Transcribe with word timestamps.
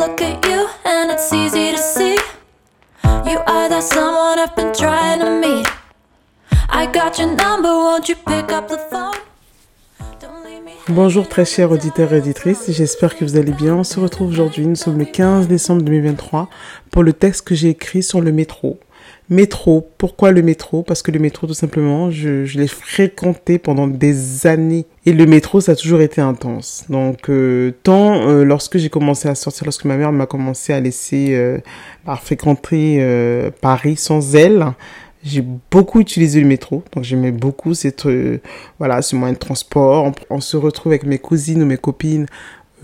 Look 0.00 0.22
at 0.22 0.44
you 0.46 0.68
and 0.84 1.10
it's 1.10 1.30
easy 1.32 1.70
to 1.70 1.78
see. 1.78 2.16
You 3.04 3.38
are 3.46 3.68
that 3.68 3.82
someone 3.82 4.38
I've 4.38 4.56
been 4.56 4.72
trying 4.72 5.20
to 5.20 5.30
meet. 5.38 5.66
I 6.70 6.86
got 6.86 7.18
your 7.18 7.34
number, 7.36 7.68
won't 7.68 8.08
you 8.08 8.16
pick 8.16 8.50
up 8.52 8.68
the 8.68 8.78
phone? 8.90 9.12
Bonjour 10.88 11.28
très 11.28 11.44
chers 11.44 11.70
auditeurs 11.70 12.12
et 12.12 12.18
auditrices, 12.18 12.70
j'espère 12.70 13.16
que 13.16 13.24
vous 13.24 13.36
allez 13.36 13.52
bien. 13.52 13.76
On 13.76 13.84
se 13.84 14.00
retrouve 14.00 14.30
aujourd'hui, 14.30 14.66
nous 14.66 14.76
sommes 14.76 14.98
le 14.98 15.04
15 15.04 15.46
décembre 15.46 15.82
2023 15.82 16.48
pour 16.90 17.02
le 17.02 17.12
texte 17.12 17.46
que 17.46 17.54
j'ai 17.54 17.68
écrit 17.68 18.02
sur 18.02 18.20
le 18.20 18.32
métro. 18.32 18.80
Métro, 19.30 19.88
pourquoi 19.98 20.30
le 20.32 20.42
métro? 20.42 20.82
Parce 20.82 21.02
que 21.02 21.10
le 21.10 21.18
métro 21.18 21.46
tout 21.46 21.54
simplement, 21.54 22.10
je, 22.10 22.44
je 22.44 22.58
l'ai 22.58 22.68
fréquenté 22.68 23.58
pendant 23.58 23.86
des 23.86 24.46
années 24.46 24.86
et 25.06 25.12
le 25.12 25.26
métro 25.26 25.60
ça 25.60 25.72
a 25.72 25.76
toujours 25.76 26.00
été 26.00 26.20
intense. 26.20 26.84
Donc 26.88 27.30
euh, 27.30 27.72
tant 27.82 28.28
euh, 28.28 28.44
lorsque 28.44 28.78
j'ai 28.78 28.90
commencé 28.90 29.28
à 29.28 29.34
sortir, 29.34 29.64
lorsque 29.64 29.84
ma 29.84 29.96
mère 29.96 30.12
m'a 30.12 30.26
commencé 30.26 30.72
à 30.72 30.80
laisser 30.80 31.28
euh, 31.30 31.58
à 32.06 32.16
fréquenter 32.16 33.00
Paris 33.60 33.96
sans 33.96 34.34
elle, 34.34 34.66
j'ai 35.24 35.44
beaucoup 35.70 36.00
utilisé 36.00 36.40
le 36.40 36.46
métro, 36.46 36.82
donc 36.92 37.04
j'aimais 37.04 37.30
beaucoup 37.30 37.74
cette 37.74 38.06
voilà 38.78 39.02
ce 39.02 39.14
moyen 39.16 39.34
de 39.34 39.38
transport. 39.38 40.12
On, 40.30 40.40
se 40.40 40.56
retrouve 40.56 40.92
avec 40.92 41.04
mes 41.04 41.18
cousines 41.18 41.62
ou 41.62 41.66
mes 41.66 41.76
copines 41.76 42.26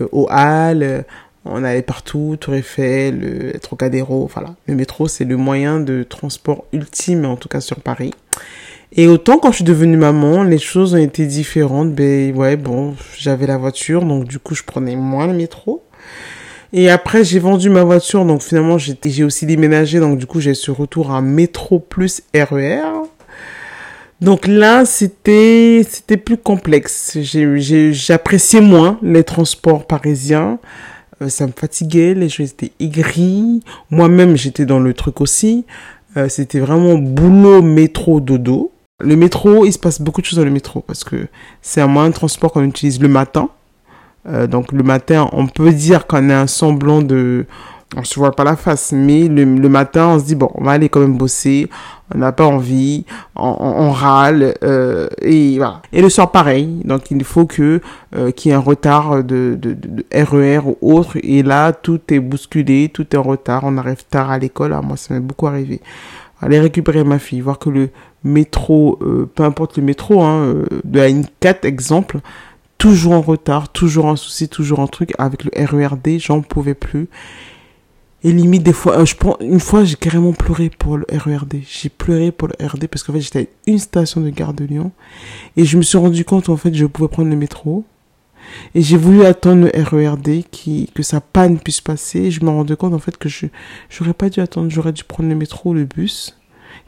euh, 0.01 0.07
au 0.11 0.27
hall, 0.29 0.83
euh, 0.83 1.01
on 1.45 1.63
allait 1.63 1.81
partout, 1.81 2.37
Tour 2.39 2.55
Eiffel, 2.55 3.19
euh, 3.23 3.57
Trocadéro, 3.59 4.29
voilà. 4.33 4.55
Le 4.67 4.75
métro 4.75 5.07
c'est 5.07 5.25
le 5.25 5.37
moyen 5.37 5.79
de 5.79 6.03
transport 6.03 6.65
ultime 6.73 7.25
en 7.25 7.35
tout 7.35 7.49
cas 7.49 7.61
sur 7.61 7.79
Paris. 7.79 8.13
Et 8.91 9.07
autant 9.07 9.37
quand 9.37 9.51
je 9.51 9.57
suis 9.57 9.65
devenue 9.65 9.97
maman, 9.97 10.43
les 10.43 10.57
choses 10.57 10.95
ont 10.95 10.97
été 10.97 11.25
différentes. 11.25 11.93
Ben 11.93 12.35
ouais 12.35 12.55
bon, 12.55 12.95
j'avais 13.17 13.47
la 13.47 13.57
voiture, 13.57 14.03
donc 14.03 14.25
du 14.25 14.39
coup 14.39 14.55
je 14.55 14.63
prenais 14.63 14.95
moins 14.95 15.27
le 15.27 15.33
métro. 15.33 15.83
Et 16.71 16.89
après, 16.89 17.23
j'ai 17.23 17.39
vendu 17.39 17.69
ma 17.69 17.83
voiture, 17.83 18.25
donc 18.25 18.43
finalement, 18.43 18.77
j'ai 18.77 19.23
aussi 19.23 19.45
déménagé, 19.47 19.99
donc 19.99 20.19
du 20.19 20.27
coup, 20.27 20.39
j'ai 20.39 20.53
ce 20.53 20.69
retour 20.69 21.11
à 21.11 21.21
métro 21.21 21.79
plus 21.79 22.21
RER. 22.35 22.83
Donc 24.21 24.47
là, 24.47 24.85
c'était 24.85 25.85
c'était 25.89 26.17
plus 26.17 26.37
complexe. 26.37 27.17
J'appréciais 27.21 28.61
moins 28.61 28.99
les 29.01 29.23
transports 29.23 29.87
parisiens. 29.87 30.59
Euh, 31.21 31.29
ça 31.29 31.47
me 31.47 31.51
fatiguait, 31.51 32.13
les 32.13 32.29
gens 32.29 32.43
étaient 32.43 32.71
aigris. 32.79 33.61
Moi-même, 33.89 34.37
j'étais 34.37 34.65
dans 34.65 34.79
le 34.79 34.93
truc 34.93 35.21
aussi. 35.21 35.65
Euh, 36.17 36.29
c'était 36.29 36.59
vraiment 36.59 36.97
boulot, 36.97 37.61
métro, 37.61 38.19
dodo. 38.19 38.71
Le 38.99 39.15
métro, 39.15 39.65
il 39.65 39.71
se 39.71 39.79
passe 39.79 40.01
beaucoup 40.01 40.21
de 40.21 40.25
choses 40.25 40.39
dans 40.39 40.45
le 40.45 40.51
métro 40.51 40.81
parce 40.81 41.03
que 41.03 41.27
c'est 41.61 41.81
un 41.81 41.87
moyen 41.87 42.09
de 42.09 42.15
transport 42.15 42.51
qu'on 42.51 42.63
utilise 42.63 42.99
le 43.01 43.07
matin. 43.07 43.49
Euh, 44.27 44.47
donc 44.47 44.71
le 44.71 44.83
matin, 44.83 45.29
on 45.31 45.47
peut 45.47 45.71
dire 45.71 46.07
qu'on 46.07 46.29
a 46.29 46.35
un 46.37 46.47
semblant 46.47 47.01
de... 47.01 47.45
On 47.97 48.03
se 48.03 48.19
voit 48.19 48.35
pas 48.35 48.43
la 48.43 48.55
face, 48.55 48.91
mais 48.91 49.27
le, 49.27 49.43
le 49.45 49.67
matin, 49.69 50.09
on 50.09 50.19
se 50.19 50.25
dit, 50.25 50.35
bon, 50.35 50.51
on 50.53 50.63
va 50.63 50.73
aller 50.73 50.89
quand 50.89 50.99
même 50.99 51.17
bosser, 51.17 51.67
on 52.13 52.19
n'a 52.19 52.31
pas 52.31 52.45
envie, 52.45 53.03
on, 53.35 53.47
on- 53.59 53.81
on 53.87 53.91
râle, 53.91 54.53
euh, 54.63 55.07
et 55.23 55.57
voilà. 55.57 55.81
Et 55.91 55.99
le 56.03 56.09
soir, 56.09 56.29
pareil, 56.31 56.67
donc 56.85 57.09
il 57.09 57.23
faut 57.23 57.47
que 57.47 57.81
euh, 58.15 58.29
qu'il 58.29 58.49
y 58.49 58.51
ait 58.53 58.55
un 58.57 58.59
retard 58.59 59.23
de, 59.23 59.57
de, 59.59 59.73
de, 59.73 60.05
RER 60.13 60.59
ou 60.67 60.77
autre, 60.81 61.17
et 61.23 61.41
là, 61.41 61.73
tout 61.73 61.99
est 62.09 62.19
bousculé, 62.19 62.89
tout 62.93 63.07
est 63.11 63.17
en 63.17 63.23
retard, 63.23 63.63
on 63.65 63.75
arrive 63.77 64.05
tard 64.07 64.29
à 64.29 64.37
l'école, 64.37 64.73
Ah, 64.73 64.81
moi, 64.83 64.95
ça 64.95 65.15
m'est 65.15 65.19
beaucoup 65.19 65.47
arrivé. 65.47 65.81
Aller 66.41 66.59
récupérer 66.59 67.03
ma 67.03 67.17
fille, 67.17 67.41
voir 67.41 67.57
que 67.57 67.71
le 67.71 67.89
métro, 68.23 68.99
euh, 69.01 69.27
peu 69.33 69.43
importe 69.43 69.77
le 69.77 69.83
métro, 69.83 70.21
hein, 70.21 70.41
euh, 70.43 70.65
de 70.83 70.99
la 70.99 71.07
ligne 71.07 71.25
4, 71.39 71.65
exemple, 71.65 72.19
toujours 72.77 73.13
en 73.13 73.21
retard, 73.21 73.69
toujours 73.69 74.07
un 74.09 74.15
souci, 74.15 74.47
toujours 74.47 74.79
un 74.79 74.87
truc. 74.87 75.11
Avec 75.17 75.43
le 75.43 75.51
RERD, 75.65 76.19
j'en 76.19 76.41
pouvais 76.41 76.75
plus. 76.75 77.07
Et 78.23 78.33
limite, 78.33 78.63
des 78.63 78.73
fois, 78.73 78.99
euh, 78.99 79.05
je 79.05 79.15
prends, 79.15 79.37
une 79.39 79.61
fois, 79.61 79.85
j'ai 79.85 79.95
carrément 79.95 80.33
pleuré 80.33 80.69
pour 80.69 80.97
le 80.97 81.05
RERD. 81.09 81.61
J'ai 81.65 81.87
pleuré 81.89 82.31
pour 82.31 82.49
le 82.49 82.55
RERD 82.59 82.87
parce 82.87 83.03
qu'en 83.03 83.13
fait, 83.13 83.21
j'étais 83.21 83.39
à 83.39 83.69
une 83.71 83.79
station 83.79 84.19
de 84.19 84.29
gare 84.29 84.53
de 84.53 84.65
Lyon. 84.65 84.91
Et 85.55 85.63
je 85.63 85.77
me 85.77 85.81
suis 85.81 85.97
rendu 85.97 86.25
compte, 86.25 86.49
en 86.49 86.57
fait, 86.57 86.73
je 86.73 86.85
pouvais 86.85 87.07
prendre 87.07 87.29
le 87.29 87.37
métro. 87.37 87.85
Et 88.75 88.81
j'ai 88.81 88.97
voulu 88.97 89.23
attendre 89.23 89.69
le 89.71 89.83
RERD 89.83 90.43
qui, 90.51 90.89
que 90.93 91.03
sa 91.03 91.21
panne 91.21 91.59
puisse 91.59 91.79
passer. 91.79 92.19
Et 92.19 92.31
je 92.31 92.43
me 92.43 92.49
rendais 92.49 92.75
compte, 92.75 92.93
en 92.93 92.99
fait, 92.99 93.15
que 93.15 93.29
je, 93.29 93.45
j'aurais 93.89 94.13
pas 94.13 94.29
dû 94.29 94.41
attendre. 94.41 94.69
J'aurais 94.69 94.91
dû 94.93 95.05
prendre 95.05 95.29
le 95.29 95.35
métro 95.35 95.69
ou 95.69 95.73
le 95.73 95.85
bus. 95.85 96.37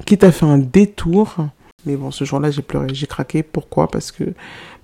Quitte 0.06 0.26
à 0.26 0.34
faire 0.34 0.50
un 0.50 0.58
détour. 0.58 1.38
Mais 1.86 1.96
bon, 1.96 2.12
ce 2.12 2.24
jour-là, 2.24 2.52
j'ai 2.52 2.62
pleuré. 2.62 2.88
J'ai 2.94 3.08
craqué. 3.08 3.44
Pourquoi? 3.44 3.88
Parce 3.88 4.12
que 4.12 4.24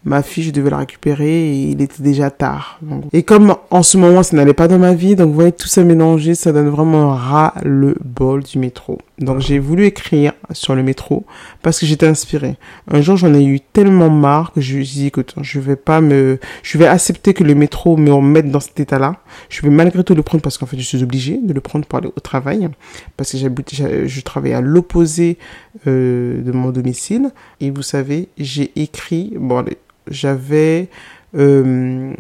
ma 0.03 0.21
fille, 0.23 0.43
je 0.43 0.51
devais 0.51 0.69
la 0.69 0.77
récupérer 0.77 1.49
et 1.49 1.63
il 1.69 1.81
était 1.81 2.01
déjà 2.01 2.31
tard. 2.31 2.79
Et 3.13 3.23
comme 3.23 3.55
en 3.69 3.83
ce 3.83 3.97
moment, 3.97 4.23
ça 4.23 4.35
n'allait 4.35 4.53
pas 4.53 4.67
dans 4.67 4.79
ma 4.79 4.93
vie, 4.93 5.15
donc 5.15 5.29
vous 5.29 5.35
voyez, 5.35 5.51
tout 5.51 5.67
ça 5.67 5.83
mélangé, 5.83 6.33
ça 6.35 6.51
donne 6.51 6.69
vraiment 6.69 7.09
ras-le-bol 7.13 8.43
du 8.43 8.57
métro. 8.59 8.99
Donc 9.19 9.39
j'ai 9.39 9.57
voulu 9.57 9.85
écrire 9.85 10.33
sur 10.51 10.75
le 10.75 10.83
métro 10.83 11.25
parce 11.63 11.79
que 11.79 11.88
j'étais 11.88 12.05
inspirée. 12.05 12.55
Un 12.88 13.01
jour, 13.01 13.17
j'en 13.17 13.33
ai 13.33 13.44
eu 13.44 13.59
tellement 13.59 14.11
marre 14.11 14.53
que 14.53 14.61
je 14.61 14.78
me 14.78 14.83
suis 14.83 15.00
dit, 15.00 15.07
écoute, 15.07 15.33
je 15.41 15.59
vais 15.59 15.75
pas 15.75 16.01
me, 16.01 16.39
je 16.61 16.78
vais 16.78 16.85
accepter 16.85 17.33
que 17.33 17.44
le 17.44 17.56
métro 17.56 17.97
me 17.97 18.13
remette 18.13 18.51
dans 18.51 18.59
cet 18.59 18.79
état-là. 18.79 19.16
Je 19.50 19.63
vais 19.63 19.69
malgré 19.69 20.03
tout 20.03 20.13
le 20.13 20.22
prendre 20.22 20.44
parce 20.44 20.59
qu'en 20.59 20.67
fait, 20.67 20.77
je 20.77 20.83
suis 20.83 21.01
obligée 21.01 21.39
de 21.41 21.51
le 21.51 21.61
prendre 21.61 21.85
pour 21.85 21.97
aller 21.97 22.11
au 22.16 22.19
travail 22.19 22.69
parce 23.16 23.31
que 23.31 23.39
j'habite, 23.39 23.73
je 23.73 24.22
travaille 24.22 24.53
à 24.53 24.61
l'opposé 24.61 25.39
euh, 25.88 26.41
de 26.44 26.51
mon 26.51 26.69
domicile. 26.69 27.31
Et 27.59 27.72
vous 27.72 27.81
savez, 27.81 28.29
j'ai 28.38 28.72
écrit, 28.75 29.33
bon, 29.35 29.66
j'avais 30.11 30.89
euh, 31.35 32.13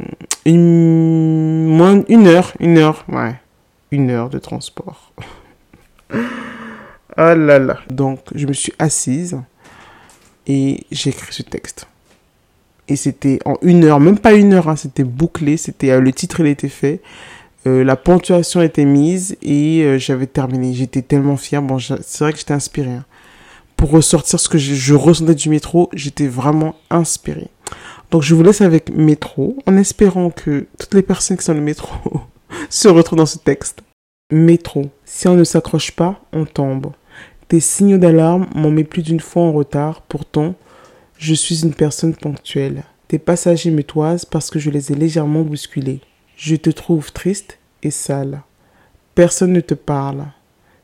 une, 0.45 1.67
moins 1.67 2.03
une 2.09 2.25
heure, 2.25 2.53
une 2.59 2.79
heure, 2.79 3.05
ouais, 3.07 3.35
une 3.91 4.09
heure 4.09 4.31
de 4.31 4.39
transport. 4.39 5.13
ah 7.17 7.35
là 7.35 7.59
là. 7.59 7.79
Donc, 7.89 8.19
je 8.35 8.45
me 8.47 8.53
suis 8.53 8.73
assise 8.79 9.37
et 10.47 10.85
j'ai 10.91 11.09
écrit 11.09 11.33
ce 11.33 11.43
texte. 11.43 11.87
Et 12.87 12.95
c'était 12.95 13.39
en 13.45 13.57
une 13.61 13.83
heure, 13.83 13.99
même 13.99 14.17
pas 14.19 14.33
une 14.33 14.53
heure, 14.53 14.69
hein, 14.69 14.75
c'était 14.77 15.03
bouclé, 15.03 15.57
c'était 15.57 15.89
euh, 15.91 15.99
le 15.99 16.13
titre 16.13 16.39
il 16.39 16.47
était 16.47 16.69
fait, 16.69 17.01
euh, 17.65 17.83
la 17.83 17.97
ponctuation 17.97 18.61
était 18.61 18.85
mise 18.85 19.35
et 19.41 19.81
euh, 19.83 19.97
j'avais 19.97 20.27
terminé. 20.27 20.73
J'étais 20.73 21.01
tellement 21.01 21.35
fière. 21.35 21.61
Bon, 21.61 21.79
c'est 21.79 22.19
vrai 22.19 22.31
que 22.31 22.39
j'étais 22.39 22.53
inspirée. 22.53 22.91
hein. 22.91 23.05
Pour 23.75 23.91
ressortir 23.91 24.39
ce 24.39 24.47
que 24.47 24.57
je, 24.57 24.73
je 24.73 24.93
ressentais 24.93 25.35
du 25.35 25.49
métro, 25.49 25.89
j'étais 25.93 26.27
vraiment 26.27 26.75
inspirée. 26.89 27.49
Donc 28.09 28.21
je 28.23 28.33
vous 28.33 28.41
laisse 28.41 28.61
avec 28.61 28.89
métro, 28.89 29.57
en 29.67 29.75
espérant 29.75 30.29
que 30.29 30.65
toutes 30.79 30.93
les 30.93 31.01
personnes 31.01 31.35
qui 31.37 31.43
sont 31.43 31.51
dans 31.53 31.59
le 31.59 31.65
métro 31.65 32.21
se 32.69 32.87
retrouvent 32.87 33.17
dans 33.19 33.25
ce 33.25 33.37
texte. 33.37 33.81
Métro, 34.31 34.89
si 35.05 35.27
on 35.27 35.35
ne 35.35 35.43
s'accroche 35.43 35.91
pas, 35.91 36.21
on 36.31 36.45
tombe. 36.45 36.91
Tes 37.47 37.61
signaux 37.61 37.97
d'alarme 37.97 38.47
m'ont 38.55 38.71
mis 38.71 38.83
plus 38.83 39.03
d'une 39.03 39.21
fois 39.21 39.43
en 39.43 39.53
retard, 39.53 40.01
pourtant, 40.01 40.55
je 41.17 41.33
suis 41.33 41.63
une 41.63 41.73
personne 41.73 42.13
ponctuelle. 42.13 42.83
Tes 43.07 43.19
passagers 43.19 43.71
me 43.71 43.83
toisent 43.83 44.25
parce 44.25 44.49
que 44.49 44.59
je 44.59 44.69
les 44.69 44.91
ai 44.91 44.95
légèrement 44.95 45.43
bousculés. 45.43 46.01
Je 46.35 46.57
te 46.57 46.69
trouve 46.69 47.13
triste 47.13 47.57
et 47.83 47.91
sale. 47.91 48.41
Personne 49.15 49.53
ne 49.53 49.61
te 49.61 49.73
parle. 49.73 50.25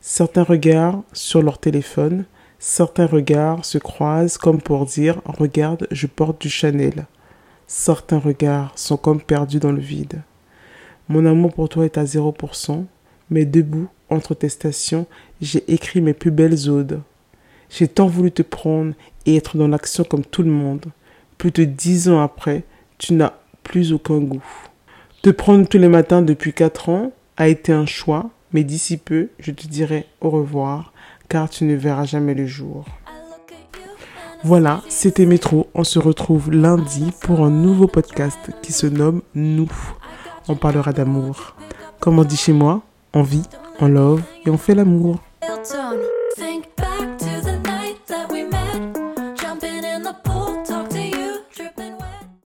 Certains 0.00 0.42
regards 0.42 1.02
sur 1.12 1.42
leur 1.42 1.58
téléphone, 1.58 2.24
certains 2.58 3.06
regards 3.06 3.64
se 3.66 3.76
croisent 3.76 4.38
comme 4.38 4.62
pour 4.62 4.86
dire 4.86 5.20
Regarde, 5.26 5.86
je 5.90 6.06
porte 6.06 6.40
du 6.40 6.48
Chanel. 6.48 7.06
Certains 7.66 8.18
regards 8.18 8.72
sont 8.76 8.96
comme 8.96 9.20
perdus 9.20 9.60
dans 9.60 9.72
le 9.72 9.80
vide. 9.80 10.22
Mon 11.08 11.26
amour 11.26 11.52
pour 11.52 11.68
toi 11.68 11.84
est 11.84 11.98
à 11.98 12.04
0%, 12.04 12.86
mais 13.30 13.44
debout, 13.44 13.88
entre 14.10 14.34
tes 14.34 14.48
stations, 14.48 15.06
j'ai 15.40 15.64
écrit 15.72 16.00
mes 16.00 16.14
plus 16.14 16.30
belles 16.30 16.68
odes. 16.68 17.00
J'ai 17.70 17.88
tant 17.88 18.06
voulu 18.06 18.30
te 18.30 18.42
prendre 18.42 18.94
et 19.26 19.36
être 19.36 19.56
dans 19.56 19.68
l'action 19.68 20.04
comme 20.04 20.24
tout 20.24 20.42
le 20.42 20.50
monde. 20.50 20.86
Plus 21.38 21.50
de 21.50 21.64
dix 21.64 22.08
ans 22.08 22.22
après, 22.22 22.64
tu 22.98 23.14
n'as 23.14 23.34
plus 23.62 23.92
aucun 23.92 24.18
goût. 24.18 24.44
Te 25.22 25.30
prendre 25.30 25.66
tous 25.66 25.78
les 25.78 25.88
matins 25.88 26.22
depuis 26.22 26.52
quatre 26.52 26.88
ans 26.88 27.12
a 27.36 27.48
été 27.48 27.72
un 27.72 27.86
choix, 27.86 28.30
mais 28.52 28.62
d'ici 28.62 28.96
peu, 28.96 29.30
je 29.38 29.50
te 29.50 29.66
dirai 29.66 30.06
au 30.20 30.30
revoir, 30.30 30.92
car 31.28 31.48
tu 31.48 31.64
ne 31.64 31.74
verras 31.74 32.04
jamais 32.04 32.34
le 32.34 32.46
jour. 32.46 32.84
Voilà, 34.44 34.82
c'était 34.88 35.24
Métro. 35.24 35.68
On 35.74 35.84
se 35.84 35.98
retrouve 35.98 36.52
lundi 36.52 37.12
pour 37.22 37.40
un 37.40 37.50
nouveau 37.50 37.86
podcast 37.86 38.50
qui 38.60 38.72
se 38.72 38.86
nomme 38.86 39.22
Nous. 39.34 39.72
On 40.48 40.54
parlera 40.54 40.92
d'amour. 40.92 41.56
Comme 41.98 42.18
on 42.18 42.24
dit 42.24 42.36
chez 42.36 42.52
moi, 42.52 42.82
on 43.14 43.22
vit, 43.22 43.48
on 43.80 43.88
love 43.88 44.22
et 44.44 44.50
on 44.50 44.58
fait 44.58 44.74
l'amour. 44.74 45.20